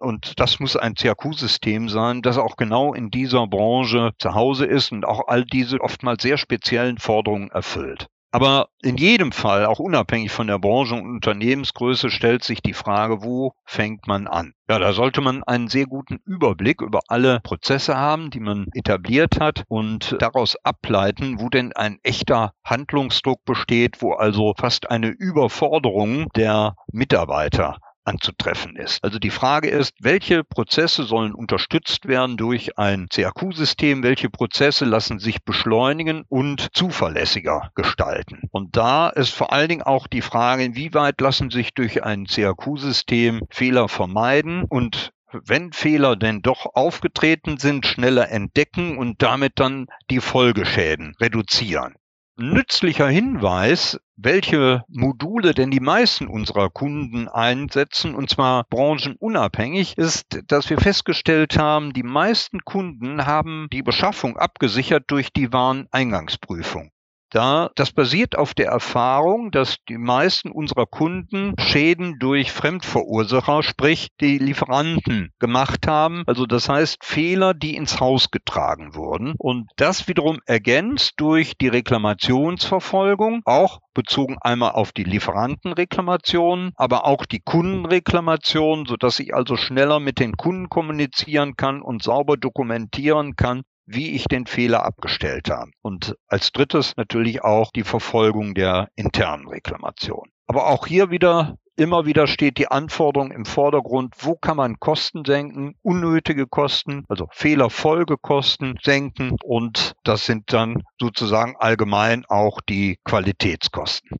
Und 0.00 0.38
das 0.38 0.60
muss 0.60 0.76
ein 0.76 0.94
CRQ-System 0.94 1.88
sein, 1.88 2.20
das 2.20 2.36
auch 2.36 2.56
genau 2.56 2.92
in 2.92 3.10
dieser 3.10 3.46
Branche 3.46 4.12
zu 4.18 4.34
Hause 4.34 4.66
ist 4.66 4.92
und 4.92 5.06
auch 5.06 5.28
all 5.28 5.44
diese 5.44 5.80
oftmals 5.80 6.22
sehr 6.22 6.36
speziellen 6.36 6.98
Forderungen 6.98 7.50
erfüllt. 7.50 8.08
Aber 8.34 8.66
in 8.82 8.96
jedem 8.96 9.30
Fall, 9.30 9.64
auch 9.64 9.78
unabhängig 9.78 10.32
von 10.32 10.48
der 10.48 10.58
Branche 10.58 10.96
und 10.96 11.08
Unternehmensgröße, 11.08 12.10
stellt 12.10 12.42
sich 12.42 12.62
die 12.62 12.72
Frage, 12.72 13.22
wo 13.22 13.52
fängt 13.64 14.08
man 14.08 14.26
an? 14.26 14.54
Ja, 14.68 14.80
da 14.80 14.92
sollte 14.92 15.20
man 15.20 15.44
einen 15.44 15.68
sehr 15.68 15.86
guten 15.86 16.18
Überblick 16.24 16.80
über 16.80 17.02
alle 17.06 17.38
Prozesse 17.44 17.96
haben, 17.96 18.30
die 18.30 18.40
man 18.40 18.66
etabliert 18.74 19.38
hat 19.38 19.62
und 19.68 20.16
daraus 20.18 20.56
ableiten, 20.64 21.38
wo 21.38 21.48
denn 21.48 21.74
ein 21.74 22.00
echter 22.02 22.54
Handlungsdruck 22.64 23.44
besteht, 23.44 24.02
wo 24.02 24.14
also 24.14 24.54
fast 24.58 24.90
eine 24.90 25.10
Überforderung 25.10 26.28
der 26.34 26.74
Mitarbeiter 26.90 27.78
anzutreffen 28.04 28.76
ist. 28.76 29.02
Also 29.02 29.18
die 29.18 29.30
Frage 29.30 29.68
ist, 29.68 29.94
welche 30.00 30.44
Prozesse 30.44 31.04
sollen 31.04 31.34
unterstützt 31.34 32.06
werden 32.06 32.36
durch 32.36 32.78
ein 32.78 33.08
CAQ-System, 33.08 34.02
welche 34.02 34.30
Prozesse 34.30 34.84
lassen 34.84 35.18
sich 35.18 35.44
beschleunigen 35.44 36.24
und 36.28 36.68
zuverlässiger 36.74 37.70
gestalten. 37.74 38.42
Und 38.50 38.76
da 38.76 39.08
ist 39.08 39.30
vor 39.30 39.52
allen 39.52 39.68
Dingen 39.68 39.82
auch 39.82 40.06
die 40.06 40.22
Frage, 40.22 40.64
inwieweit 40.64 41.20
lassen 41.20 41.50
sich 41.50 41.74
durch 41.74 42.02
ein 42.02 42.26
CAQ-System 42.26 43.42
Fehler 43.50 43.88
vermeiden 43.88 44.64
und 44.64 45.10
wenn 45.32 45.72
Fehler 45.72 46.14
denn 46.14 46.42
doch 46.42 46.64
aufgetreten 46.74 47.58
sind, 47.58 47.86
schneller 47.86 48.30
entdecken 48.30 48.96
und 48.96 49.20
damit 49.20 49.54
dann 49.56 49.86
die 50.08 50.20
Folgeschäden 50.20 51.14
reduzieren 51.20 51.96
nützlicher 52.36 53.08
Hinweis, 53.08 54.00
welche 54.16 54.84
Module 54.88 55.54
denn 55.54 55.70
die 55.70 55.80
meisten 55.80 56.26
unserer 56.26 56.70
Kunden 56.70 57.28
einsetzen, 57.28 58.14
und 58.14 58.30
zwar 58.30 58.64
branchenunabhängig, 58.64 59.98
ist, 59.98 60.40
dass 60.46 60.70
wir 60.70 60.78
festgestellt 60.78 61.58
haben, 61.58 61.92
die 61.92 62.02
meisten 62.02 62.60
Kunden 62.64 63.26
haben 63.26 63.68
die 63.72 63.82
Beschaffung 63.82 64.36
abgesichert 64.36 65.04
durch 65.08 65.32
die 65.32 65.52
Wareneingangsprüfung 65.52 66.90
da, 67.30 67.70
das 67.74 67.92
basiert 67.92 68.36
auf 68.36 68.54
der 68.54 68.68
Erfahrung, 68.68 69.50
dass 69.50 69.76
die 69.88 69.98
meisten 69.98 70.50
unserer 70.50 70.86
Kunden 70.86 71.54
Schäden 71.58 72.18
durch 72.18 72.52
Fremdverursacher, 72.52 73.62
sprich 73.62 74.08
die 74.20 74.38
Lieferanten, 74.38 75.30
gemacht 75.38 75.86
haben. 75.86 76.22
Also 76.26 76.46
das 76.46 76.68
heißt 76.68 77.04
Fehler, 77.04 77.54
die 77.54 77.76
ins 77.76 78.00
Haus 78.00 78.30
getragen 78.30 78.94
wurden. 78.94 79.34
Und 79.38 79.68
das 79.76 80.08
wiederum 80.08 80.38
ergänzt 80.46 81.14
durch 81.16 81.54
die 81.60 81.68
Reklamationsverfolgung, 81.68 83.42
auch 83.44 83.80
bezogen 83.94 84.36
einmal 84.40 84.72
auf 84.72 84.92
die 84.92 85.04
Lieferantenreklamationen, 85.04 86.72
aber 86.76 87.06
auch 87.06 87.26
die 87.26 87.40
Kundenreklamationen, 87.40 88.86
sodass 88.86 89.20
ich 89.20 89.34
also 89.34 89.56
schneller 89.56 90.00
mit 90.00 90.18
den 90.18 90.36
Kunden 90.36 90.68
kommunizieren 90.68 91.56
kann 91.56 91.80
und 91.82 92.02
sauber 92.02 92.36
dokumentieren 92.36 93.36
kann, 93.36 93.62
wie 93.86 94.10
ich 94.12 94.24
den 94.24 94.46
Fehler 94.46 94.84
abgestellt 94.84 95.50
habe. 95.50 95.70
Und 95.82 96.16
als 96.28 96.52
drittes 96.52 96.96
natürlich 96.96 97.42
auch 97.42 97.70
die 97.72 97.84
Verfolgung 97.84 98.54
der 98.54 98.88
internen 98.96 99.48
Reklamation. 99.48 100.30
Aber 100.46 100.66
auch 100.66 100.86
hier 100.86 101.10
wieder 101.10 101.56
Immer 101.76 102.06
wieder 102.06 102.28
steht 102.28 102.58
die 102.58 102.68
Anforderung 102.68 103.32
im 103.32 103.44
Vordergrund, 103.44 104.14
wo 104.20 104.36
kann 104.36 104.56
man 104.56 104.78
Kosten 104.78 105.24
senken, 105.24 105.74
unnötige 105.82 106.46
Kosten, 106.46 107.04
also 107.08 107.26
Fehlerfolgekosten 107.32 108.78
senken 108.80 109.36
und 109.42 109.94
das 110.04 110.24
sind 110.24 110.52
dann 110.52 110.84
sozusagen 111.00 111.56
allgemein 111.56 112.26
auch 112.26 112.60
die 112.60 113.00
Qualitätskosten. 113.02 114.16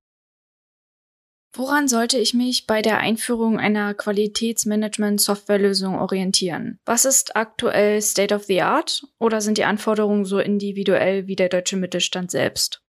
Woran 1.57 1.87
sollte 1.87 2.19
ich 2.19 2.35
mich 2.35 2.67
bei 2.67 2.83
der 2.83 2.99
Einführung 2.99 3.61
einer 3.61 3.95
Qualitätsmanagement-Softwarelösung 3.95 5.97
orientieren? 5.97 6.81
Was 6.85 7.05
ist 7.05 7.37
aktuell 7.37 8.03
State 8.03 8.35
of 8.35 8.43
the 8.43 8.63
Art 8.63 9.05
oder 9.21 9.41
sind 9.41 9.57
die 9.57 9.65
Anforderungen 9.65 10.25
so 10.25 10.41
individuell 10.41 11.29
wie 11.29 11.37
der 11.37 11.49
deutsche 11.49 11.77
Mittelstand 11.77 12.33
selbst? 12.33 12.83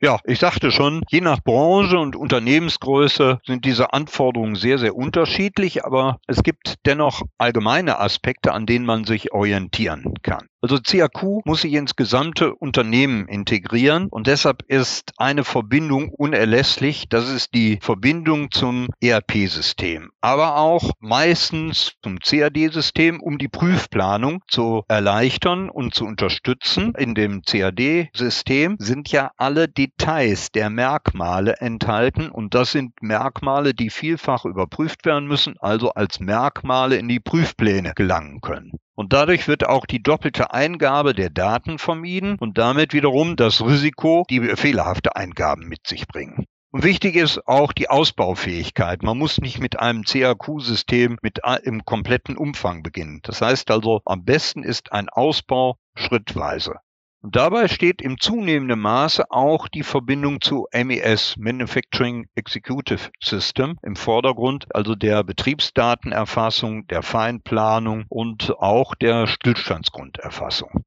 Ja, 0.00 0.20
ich 0.24 0.38
sagte 0.38 0.70
schon, 0.70 1.02
je 1.08 1.20
nach 1.20 1.42
Branche 1.42 1.98
und 1.98 2.14
Unternehmensgröße 2.14 3.40
sind 3.44 3.64
diese 3.64 3.92
Anforderungen 3.92 4.54
sehr, 4.54 4.78
sehr 4.78 4.94
unterschiedlich, 4.94 5.84
aber 5.84 6.20
es 6.28 6.44
gibt 6.44 6.76
dennoch 6.84 7.22
allgemeine 7.38 7.98
Aspekte, 7.98 8.52
an 8.52 8.66
denen 8.66 8.84
man 8.84 9.04
sich 9.04 9.32
orientieren 9.32 10.14
kann. 10.22 10.46
Also 10.66 10.80
CAQ 10.80 11.42
muss 11.44 11.60
sich 11.60 11.74
ins 11.74 11.94
gesamte 11.94 12.52
Unternehmen 12.52 13.28
integrieren 13.28 14.08
und 14.08 14.26
deshalb 14.26 14.64
ist 14.66 15.12
eine 15.16 15.44
Verbindung 15.44 16.08
unerlässlich. 16.08 17.08
Das 17.08 17.30
ist 17.30 17.54
die 17.54 17.78
Verbindung 17.80 18.50
zum 18.50 18.88
ERP-System, 19.00 20.10
aber 20.20 20.56
auch 20.56 20.90
meistens 20.98 21.92
zum 22.02 22.18
CAD-System, 22.18 23.20
um 23.20 23.38
die 23.38 23.46
Prüfplanung 23.46 24.42
zu 24.48 24.82
erleichtern 24.88 25.70
und 25.70 25.94
zu 25.94 26.04
unterstützen. 26.04 26.94
In 26.98 27.14
dem 27.14 27.42
CAD-System 27.42 28.74
sind 28.80 29.12
ja 29.12 29.30
alle 29.36 29.68
Details 29.68 30.50
der 30.50 30.68
Merkmale 30.68 31.58
enthalten 31.60 32.28
und 32.28 32.54
das 32.54 32.72
sind 32.72 33.00
Merkmale, 33.00 33.72
die 33.72 33.88
vielfach 33.88 34.44
überprüft 34.44 35.06
werden 35.06 35.28
müssen, 35.28 35.54
also 35.60 35.90
als 35.90 36.18
Merkmale 36.18 36.96
in 36.96 37.06
die 37.06 37.20
Prüfpläne 37.20 37.92
gelangen 37.94 38.40
können. 38.40 38.72
Und 38.96 39.12
dadurch 39.12 39.46
wird 39.46 39.68
auch 39.68 39.84
die 39.84 40.02
doppelte 40.02 40.52
Eingabe 40.52 41.14
der 41.14 41.28
Daten 41.28 41.78
vermieden 41.78 42.36
und 42.40 42.56
damit 42.56 42.94
wiederum 42.94 43.36
das 43.36 43.64
Risiko, 43.64 44.24
die 44.30 44.40
fehlerhafte 44.56 45.14
Eingaben 45.14 45.68
mit 45.68 45.86
sich 45.86 46.08
bringen. 46.08 46.46
Und 46.70 46.82
wichtig 46.82 47.14
ist 47.14 47.46
auch 47.46 47.72
die 47.72 47.88
Ausbaufähigkeit. 47.88 49.02
Man 49.02 49.18
muss 49.18 49.38
nicht 49.38 49.60
mit 49.60 49.78
einem 49.78 50.02
CAQ-System 50.02 51.18
mit 51.22 51.40
im 51.62 51.84
kompletten 51.84 52.36
Umfang 52.36 52.82
beginnen. 52.82 53.20
Das 53.22 53.40
heißt 53.40 53.70
also, 53.70 54.00
am 54.04 54.24
besten 54.24 54.62
ist 54.62 54.92
ein 54.92 55.08
Ausbau 55.08 55.78
schrittweise. 55.94 56.76
Dabei 57.22 57.66
steht 57.68 58.02
im 58.02 58.20
zunehmenden 58.20 58.78
Maße 58.78 59.30
auch 59.30 59.68
die 59.68 59.82
Verbindung 59.82 60.40
zu 60.40 60.66
MES, 60.72 61.36
Manufacturing 61.36 62.28
Executive 62.34 63.10
System, 63.20 63.78
im 63.82 63.96
Vordergrund, 63.96 64.66
also 64.74 64.94
der 64.94 65.24
Betriebsdatenerfassung, 65.24 66.86
der 66.86 67.02
Feinplanung 67.02 68.04
und 68.08 68.54
auch 68.58 68.94
der 68.94 69.26
Stillstandsgrunderfassung. 69.26 70.84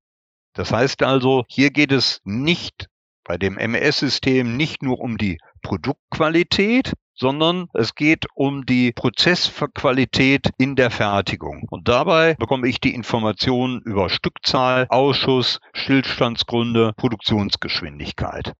Das 0.53 0.71
heißt 0.71 1.03
also, 1.03 1.43
hier 1.47 1.71
geht 1.71 1.91
es 1.91 2.21
nicht 2.23 2.87
bei 3.23 3.37
dem 3.37 3.55
MES-System 3.55 4.55
nicht 4.55 4.81
nur 4.81 4.99
um 4.99 5.17
die 5.17 5.39
Produktqualität, 5.61 6.93
sondern 7.19 7.67
es 7.73 7.95
geht 7.95 8.25
um 8.33 8.65
die 8.65 8.91
Prozessqualität 8.93 10.49
in 10.57 10.75
der 10.75 10.89
Fertigung. 10.89 11.67
Und 11.69 11.87
dabei 11.87 12.35
bekomme 12.35 12.67
ich 12.67 12.79
die 12.79 12.95
Informationen 12.95 13.81
über 13.81 14.09
Stückzahl, 14.09 14.87
Ausschuss, 14.89 15.59
Stillstandsgründe, 15.73 16.93
Produktionsgeschwindigkeit. 16.95 18.53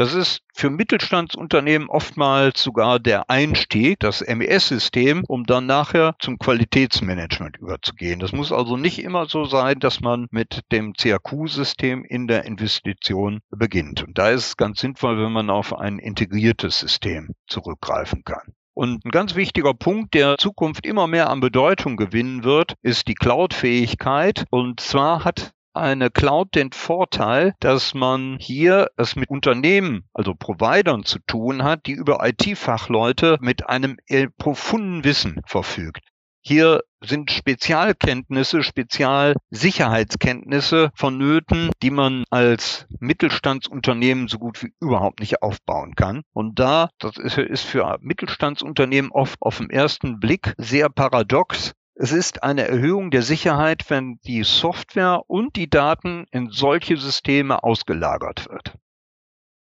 Das 0.00 0.14
ist 0.14 0.40
für 0.54 0.70
Mittelstandsunternehmen 0.70 1.90
oftmals 1.90 2.62
sogar 2.62 2.98
der 2.98 3.28
Einstieg, 3.28 4.00
das 4.00 4.24
MES-System, 4.26 5.24
um 5.28 5.44
dann 5.44 5.66
nachher 5.66 6.14
zum 6.20 6.38
Qualitätsmanagement 6.38 7.58
überzugehen. 7.58 8.18
Das 8.18 8.32
muss 8.32 8.50
also 8.50 8.78
nicht 8.78 9.02
immer 9.02 9.26
so 9.26 9.44
sein, 9.44 9.78
dass 9.78 10.00
man 10.00 10.26
mit 10.30 10.62
dem 10.72 10.94
CAQ-System 10.94 12.06
in 12.06 12.28
der 12.28 12.46
Investition 12.46 13.40
beginnt. 13.50 14.02
Und 14.02 14.16
da 14.16 14.30
ist 14.30 14.46
es 14.46 14.56
ganz 14.56 14.80
sinnvoll, 14.80 15.22
wenn 15.22 15.32
man 15.32 15.50
auf 15.50 15.78
ein 15.78 15.98
integriertes 15.98 16.80
System 16.80 17.34
zurückgreifen 17.46 18.24
kann. 18.24 18.54
Und 18.72 19.04
ein 19.04 19.10
ganz 19.10 19.34
wichtiger 19.34 19.74
Punkt, 19.74 20.14
der 20.14 20.38
Zukunft 20.38 20.86
immer 20.86 21.08
mehr 21.08 21.28
an 21.28 21.40
Bedeutung 21.40 21.98
gewinnen 21.98 22.42
wird, 22.42 22.72
ist 22.80 23.06
die 23.06 23.14
Cloud-Fähigkeit. 23.14 24.46
Und 24.48 24.80
zwar 24.80 25.26
hat 25.26 25.52
eine 25.74 26.10
Cloud 26.10 26.54
den 26.54 26.72
Vorteil, 26.72 27.54
dass 27.60 27.94
man 27.94 28.38
hier 28.40 28.90
es 28.96 29.16
mit 29.16 29.28
Unternehmen, 29.30 30.08
also 30.12 30.34
Providern 30.34 31.04
zu 31.04 31.18
tun 31.20 31.62
hat, 31.62 31.86
die 31.86 31.92
über 31.92 32.26
IT-Fachleute 32.26 33.38
mit 33.40 33.68
einem 33.68 33.98
profunden 34.38 35.04
Wissen 35.04 35.40
verfügt. 35.46 36.10
Hier 36.42 36.82
sind 37.02 37.30
Spezialkenntnisse, 37.30 38.62
Spezialsicherheitskenntnisse 38.62 40.90
vonnöten, 40.94 41.70
die 41.82 41.90
man 41.90 42.24
als 42.30 42.86
Mittelstandsunternehmen 42.98 44.26
so 44.26 44.38
gut 44.38 44.62
wie 44.62 44.72
überhaupt 44.80 45.20
nicht 45.20 45.42
aufbauen 45.42 45.94
kann. 45.94 46.22
Und 46.32 46.58
da, 46.58 46.88
das 46.98 47.18
ist 47.18 47.64
für 47.64 47.98
Mittelstandsunternehmen 48.00 49.10
oft 49.10 49.36
auf 49.42 49.58
den 49.58 49.68
ersten 49.68 50.18
Blick 50.18 50.54
sehr 50.56 50.88
paradox, 50.88 51.74
es 52.02 52.12
ist 52.12 52.42
eine 52.42 52.66
Erhöhung 52.66 53.10
der 53.10 53.20
Sicherheit, 53.20 53.90
wenn 53.90 54.18
die 54.24 54.42
Software 54.42 55.20
und 55.26 55.56
die 55.56 55.68
Daten 55.68 56.24
in 56.30 56.48
solche 56.50 56.96
Systeme 56.96 57.62
ausgelagert 57.62 58.48
wird. 58.48 58.72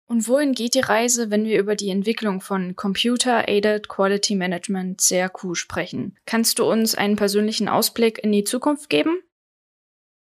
Und 0.06 0.26
wohin 0.26 0.52
geht 0.52 0.74
die 0.74 0.80
Reise, 0.80 1.30
wenn 1.30 1.44
wir 1.44 1.60
über 1.60 1.76
die 1.76 1.90
Entwicklung 1.90 2.40
von 2.40 2.74
Computer 2.74 3.48
Aided 3.48 3.88
Quality 3.88 4.34
Management 4.34 5.00
CRQ 5.00 5.54
sprechen? 5.54 6.18
Kannst 6.26 6.58
du 6.58 6.64
uns 6.64 6.96
einen 6.96 7.14
persönlichen 7.14 7.68
Ausblick 7.68 8.18
in 8.18 8.32
die 8.32 8.42
Zukunft 8.42 8.90
geben? 8.90 9.16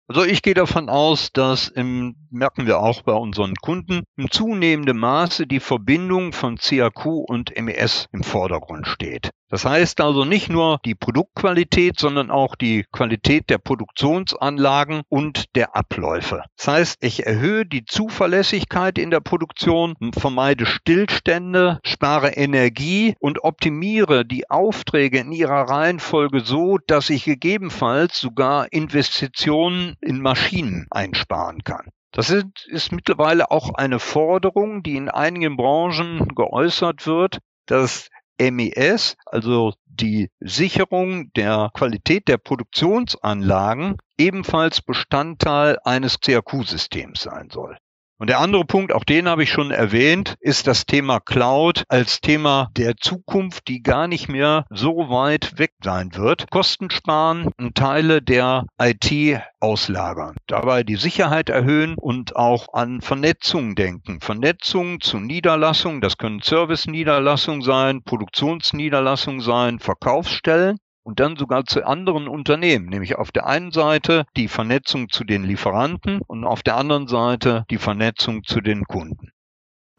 Also 0.10 0.26
ich 0.26 0.42
gehe 0.42 0.54
davon 0.54 0.90
aus, 0.90 1.32
dass 1.32 1.70
im, 1.70 2.18
merken 2.30 2.68
wir 2.68 2.80
auch 2.80 3.04
bei 3.04 3.14
unseren 3.14 3.56
Kunden, 3.56 4.04
im 4.18 4.30
zunehmenden 4.30 4.98
Maße 4.98 5.48
die 5.48 5.62
Verbindung 5.62 6.34
von 6.34 6.58
CAQ 6.58 7.06
und 7.06 7.54
MES 7.58 8.10
im 8.12 8.24
Vordergrund 8.24 8.88
steht. 8.88 9.30
Das 9.54 9.66
heißt 9.66 10.02
also 10.02 10.26
nicht 10.26 10.50
nur 10.50 10.80
die 10.84 10.96
Produktqualität, 10.96 12.00
sondern 12.00 12.32
auch 12.32 12.56
die 12.56 12.88
Qualität 12.92 13.52
der 13.52 13.60
Produktionsanlagen 13.60 15.04
und 15.10 15.56
der 15.56 15.76
Abläufe. 15.76 16.42
Das 16.58 16.68
heißt, 16.68 17.04
ich 17.04 17.28
erhöhe 17.28 17.64
die 17.64 17.86
Zuverlässigkeit 17.86 18.98
in 18.98 19.12
der 19.12 19.20
Produktion, 19.20 19.94
vermeide 20.18 20.66
Stillstände, 20.66 21.80
spare 21.86 22.30
Energie 22.30 23.14
und 23.20 23.44
optimiere 23.44 24.26
die 24.26 24.50
Aufträge 24.50 25.20
in 25.20 25.32
ihrer 25.32 25.70
Reihenfolge 25.70 26.40
so, 26.40 26.80
dass 26.88 27.12
ich 27.12 27.26
gegebenenfalls 27.26 28.20
sogar 28.20 28.74
Investitionen 28.74 29.98
in 30.02 30.20
Maschinen 30.20 30.88
einsparen 30.90 31.64
kann. 31.64 31.92
Das 32.12 32.32
ist, 32.32 32.48
ist, 32.66 32.92
mittlerweile 32.92 33.52
auch 33.52 33.76
eine 33.76 34.00
Forderung, 34.00 34.82
die 34.82 34.96
in 34.96 35.10
einigen 35.10 35.58
Branchen 35.58 36.30
geäußert 36.30 37.06
wird, 37.06 37.38
dass 37.68 38.10
MES, 38.40 39.16
also 39.26 39.74
die 39.86 40.30
Sicherung 40.40 41.32
der 41.34 41.70
Qualität 41.74 42.28
der 42.28 42.38
Produktionsanlagen, 42.38 43.98
ebenfalls 44.18 44.82
Bestandteil 44.82 45.78
eines 45.84 46.20
CAQ-Systems 46.20 47.22
sein 47.22 47.50
soll. 47.52 47.78
Und 48.24 48.30
der 48.30 48.40
andere 48.40 48.64
Punkt, 48.64 48.94
auch 48.94 49.04
den 49.04 49.28
habe 49.28 49.44
ich 49.44 49.52
schon 49.52 49.72
erwähnt, 49.72 50.38
ist 50.40 50.66
das 50.66 50.86
Thema 50.86 51.20
Cloud 51.20 51.84
als 51.90 52.22
Thema 52.22 52.70
der 52.78 52.96
Zukunft, 52.96 53.68
die 53.68 53.84
gar 53.84 54.08
nicht 54.08 54.30
mehr 54.30 54.64
so 54.70 55.10
weit 55.10 55.60
weg 55.60 55.74
sein 55.84 56.16
wird. 56.16 56.50
Kosten 56.50 56.90
sparen 56.90 57.50
und 57.60 57.76
Teile 57.76 58.22
der 58.22 58.64
IT 58.82 59.42
auslagern. 59.60 60.38
Dabei 60.48 60.84
die 60.84 60.96
Sicherheit 60.96 61.50
erhöhen 61.50 61.96
und 61.98 62.38
auch 62.38 62.74
an 62.74 63.02
Vernetzung 63.02 63.76
denken. 63.76 64.22
Vernetzung 64.22 65.02
zu 65.02 65.20
Niederlassungen, 65.20 66.00
das 66.00 66.18
können 66.18 66.42
Service-Niederlassungen 66.42 67.62
sein, 67.62 68.04
Produktionsniederlassungen 68.04 69.42
sein, 69.42 69.80
Verkaufsstellen 69.80 70.78
und 71.04 71.20
dann 71.20 71.38
sogar 71.38 71.66
zu 71.66 71.86
anderen 71.86 72.28
Unternehmen, 72.28 72.88
nämlich 72.88 73.16
auf 73.16 73.32
der 73.32 73.46
einen 73.46 73.72
Seite 73.72 74.26
die 74.36 74.48
Vernetzung 74.48 75.10
zu 75.10 75.24
den 75.24 75.44
Lieferanten 75.44 76.22
und 76.22 76.46
auf 76.46 76.64
der 76.64 76.78
anderen 76.78 77.08
Seite 77.08 77.66
die 77.70 77.78
Vernetzung 77.78 78.44
zu 78.44 78.62
den 78.62 78.86
Kunden. 78.86 79.32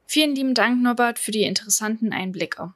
Vielen 0.07 0.35
lieben 0.35 0.55
Dank, 0.55 0.83
Norbert, 0.83 1.19
für 1.19 1.33
die 1.33 1.43
interessanten 1.43 2.13
Einblicke. 2.13 2.75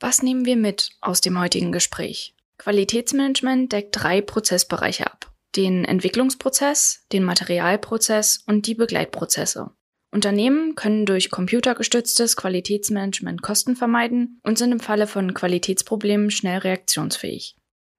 Was 0.00 0.22
nehmen 0.22 0.44
wir 0.44 0.56
mit 0.56 0.90
aus 1.00 1.20
dem 1.20 1.38
heutigen 1.38 1.72
Gespräch? 1.72 2.34
Qualitätsmanagement 2.58 3.72
deckt 3.72 3.90
drei 3.92 4.20
Prozessbereiche 4.20 5.06
ab. 5.06 5.32
Den 5.54 5.84
Entwicklungsprozess, 5.84 7.06
den 7.12 7.24
Materialprozess 7.24 8.42
und 8.46 8.66
die 8.66 8.74
Begleitprozesse. 8.74 9.70
Unternehmen 10.16 10.76
können 10.76 11.04
durch 11.04 11.30
computergestütztes 11.30 12.36
Qualitätsmanagement 12.36 13.42
Kosten 13.42 13.76
vermeiden 13.76 14.40
und 14.44 14.56
sind 14.56 14.72
im 14.72 14.80
Falle 14.80 15.06
von 15.06 15.34
Qualitätsproblemen 15.34 16.30
schnell 16.30 16.60
reaktionsfähig. 16.60 17.54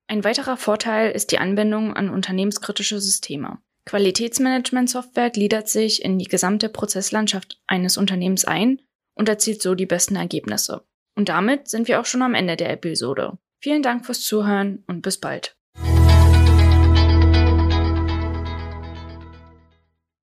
Ein 0.08 0.24
weiterer 0.24 0.58
Vorteil 0.58 1.12
ist 1.12 1.32
die 1.32 1.38
Anbindung 1.38 1.94
an 1.94 2.10
unternehmenskritische 2.10 3.00
Systeme. 3.00 3.60
Qualitätsmanagement-Software 3.86 5.30
gliedert 5.30 5.70
sich 5.70 6.04
in 6.04 6.18
die 6.18 6.26
gesamte 6.26 6.70
Prozesslandschaft 6.70 7.62
eines 7.68 7.98
Unternehmens 7.98 8.46
ein 8.46 8.82
und 9.14 9.30
erzielt 9.30 9.62
so 9.62 9.76
die 9.76 9.86
besten 9.86 10.16
Ergebnisse. 10.16 10.88
Und 11.16 11.30
damit 11.30 11.68
sind 11.68 11.88
wir 11.88 12.00
auch 12.00 12.06
schon 12.06 12.24
am 12.24 12.34
Ende 12.34 12.58
der 12.58 12.72
Episode. 12.72 13.38
Vielen 13.62 13.84
Dank 13.84 14.08
fürs 14.08 14.22
Zuhören 14.22 14.84
und 14.88 15.04
bis 15.04 15.20
bald. 15.20 15.57